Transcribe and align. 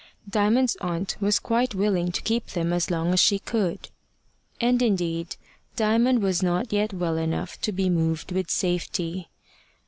Diamond's 0.27 0.75
aunt 0.77 1.15
was 1.21 1.37
quite 1.37 1.75
willing 1.75 2.11
to 2.11 2.23
keep 2.23 2.47
them 2.47 2.73
as 2.73 2.89
long 2.89 3.13
as 3.13 3.19
she 3.19 3.37
could. 3.37 3.89
And 4.59 4.81
indeed 4.81 5.35
Diamond 5.75 6.23
was 6.23 6.41
not 6.41 6.73
yet 6.73 6.91
well 6.91 7.17
enough 7.17 7.61
to 7.61 7.71
be 7.71 7.87
moved 7.87 8.31
with 8.31 8.49
safety. 8.49 9.29